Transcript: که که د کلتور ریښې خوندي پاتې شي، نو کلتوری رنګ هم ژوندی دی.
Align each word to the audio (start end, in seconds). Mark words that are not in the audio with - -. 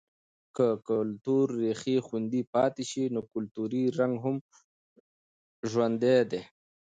که 0.55 0.67
که 0.69 0.69
د 0.77 0.79
کلتور 0.89 1.45
ریښې 1.61 1.95
خوندي 2.07 2.41
پاتې 2.53 2.83
شي، 2.91 3.03
نو 3.13 3.21
کلتوری 3.33 3.83
رنګ 3.99 4.13
هم 4.25 4.35
ژوندی 5.71 6.17
دی. 6.31 6.41